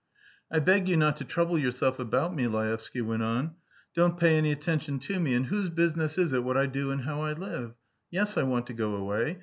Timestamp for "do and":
6.65-7.01